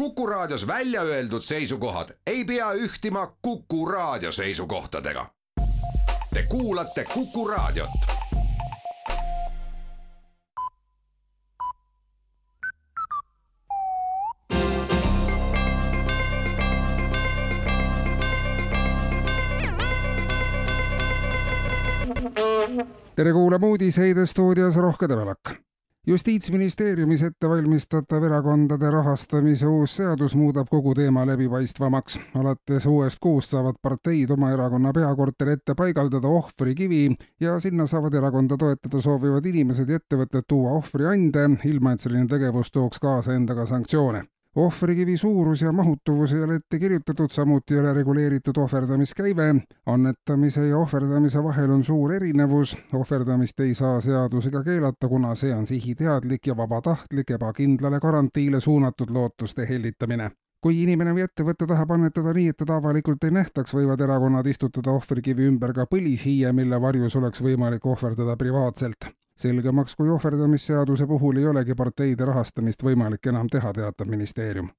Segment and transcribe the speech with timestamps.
[0.00, 5.26] Kuku Raadios välja öeldud seisukohad ei pea ühtima Kuku Raadio seisukohtadega.
[6.34, 7.90] Te kuulate Kuku Raadiot.
[23.16, 25.69] tere kuulama uudiseid stuudios Rohke Debelak
[26.10, 32.18] justiitsministeeriumis ettevalmistatav erakondade rahastamise uus seadus muudab kogu teema läbipaistvamaks.
[32.40, 38.56] alates uuest kuust saavad parteid oma erakonna peakorteri ette paigaldada ohvrikivi ja sinna saavad erakonda
[38.56, 44.24] toetada soovivad inimesed ja ettevõtted tuua ohvriande, ilma et selline tegevus tooks kaasa endaga sanktsioone
[44.56, 49.54] ohvrikivi suurus ja mahutavus ei ole ette kirjutatud, samuti ei ole reguleeritud ohverdamiskäive.
[49.86, 52.76] annetamise ja ohverdamise vahel on suur erinevus.
[52.94, 59.68] ohverdamist ei saa seadusega keelata, kuna see on sihiteadlik ja vabatahtlik ebakindlale garantiile suunatud lootuste
[59.68, 60.30] hellitamine
[60.62, 64.92] kui inimene või ettevõte tahab annetada nii, et teda avalikult ei nähtaks, võivad erakonnad istutada
[64.92, 69.08] ohvrikivi ümber ka põlishiie, mille varjus oleks võimalik ohverdada privaatselt
[69.40, 74.70] selgemaks kui ohverdamisseaduse puhul ei olegi parteide rahastamist võimalik enam teha, teatab ministeerium.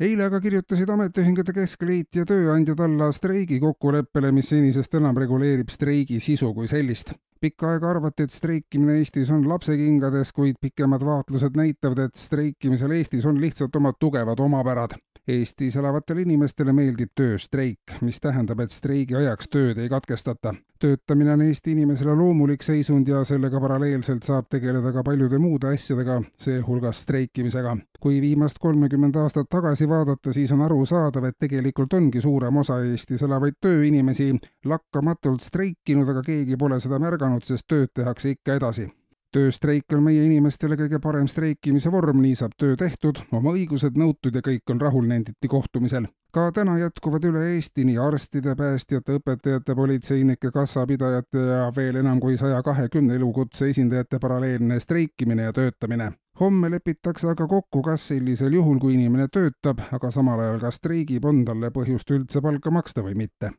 [0.00, 6.52] eile aga kirjutasid Ametiühingute Keskliit ja tööandjad alla streigikokkuleppele, mis senisest enam reguleerib streigi sisu
[6.54, 7.12] kui sellist.
[7.40, 13.26] pikka aega arvati, et streikimine Eestis on lapsekingades, kuid pikemad vaatlused näitavad, et streikimisel Eestis
[13.26, 19.48] on lihtsalt omad tugevad omapärad Eestis elavatele inimestele meeldib tööstreik, mis tähendab, et streigi ajaks
[19.50, 20.52] tööd ei katkestata.
[20.78, 26.20] töötamine on Eesti inimesele loomulik seisund ja sellega paralleelselt saab tegeleda ka paljude muude asjadega,
[26.38, 27.76] sealhulgas streikimisega.
[28.00, 33.22] kui viimast kolmekümmend aastat tagasi vaadata, siis on arusaadav, et tegelikult ongi suurem osa Eestis
[33.22, 34.28] elavaid tööinimesi
[34.64, 38.86] lakkamatult streikinud, aga keegi pole seda märganud, sest tööd tehakse ikka edasi
[39.34, 44.36] tööstreik on meie inimestele kõige parem streikimise vorm, nii saab töö tehtud, oma õigused nõutud
[44.36, 46.06] ja kõik on rahul, nenditi kohtumisel.
[46.36, 52.36] ka täna jätkuvad üle Eesti nii arstide, päästjate, õpetajate, politseinike, kassapidajate ja veel enam kui
[52.36, 58.78] saja kahekümne elukutse esindajate paralleelne streikimine ja töötamine homme lepitakse aga kokku, kas sellisel juhul,
[58.78, 63.16] kui inimene töötab, aga samal ajal ka streigib, on talle põhjust üldse palka maksta või
[63.16, 63.56] mitte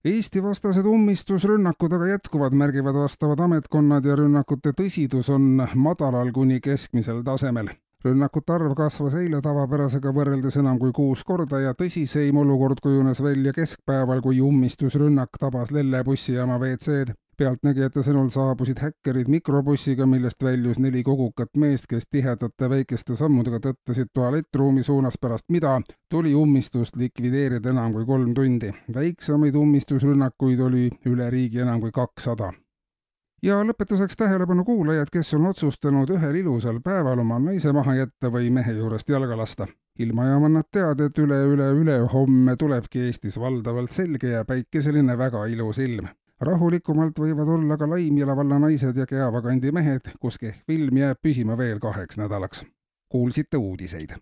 [0.00, 7.68] Eesti-vastased ummistusrünnakud aga jätkuvad, märgivad vastavad ametkonnad ja rünnakute tõsidus on madalal kuni keskmisel tasemel.
[8.04, 13.52] rünnakute arv kasvas eile tavapärasega võrreldes enam kui kuus korda ja tõsiseim olukord kujunes välja
[13.52, 21.00] keskpäeval, kui ummistusrünnak tabas Lelle bussijaama WC-d pealtnägijate sõnul saabusid häkkerid mikrobussiga, millest väljus neli
[21.06, 25.78] kogukat meest, kes tihedate väikeste sammudega tõttasid tualettruumi suunas, pärast mida
[26.12, 28.74] tuli ummistust likvideerida enam kui kolm tundi.
[28.94, 32.52] väiksemaid ummistusrünnakuid oli üle riigi enam kui kakssada
[33.42, 38.50] ja lõpetuseks tähelepanu kuulajad, kes on otsustanud ühel ilusal päeval oma naise maha jätta või
[38.52, 39.66] mehe juurest jalga lasta.
[39.98, 46.08] ilmajaam annab teada, et üle-üle-ülehomme tulebki Eestis valdavalt selge ja päikeseline väga ilus ilm
[46.40, 51.20] rahulikumalt võivad olla ka Laimjala valla naised ja Käava kandi mehed, kus kehv ilm jääb
[51.22, 52.64] püsima veel kaheks nädalaks.
[53.10, 54.14] kuulsite uudiseid